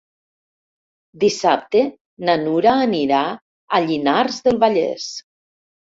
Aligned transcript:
Dissabte 1.23 1.83
na 2.29 2.35
Nura 2.45 2.73
anirà 2.87 3.21
a 3.77 3.83
Llinars 3.87 4.41
del 4.49 4.59
Vallès. 4.65 5.07